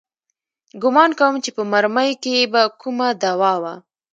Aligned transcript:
ګومان 0.81 1.11
کوم 1.19 1.35
چې 1.43 1.49
په 1.57 1.63
مرمۍ 1.71 2.11
کښې 2.23 2.39
به 2.51 2.61
کومه 2.81 3.07
دوا 3.23 3.53
وه. 3.63 3.73